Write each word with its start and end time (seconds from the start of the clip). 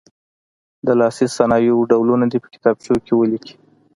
د 0.85 0.87
لاسي 0.99 1.27
صنایعو 1.37 1.87
ډولونه 1.91 2.25
دې 2.31 2.37
په 2.43 2.49
کتابچو 2.53 2.93
کې 3.05 3.13
ولیکي. 3.15 3.53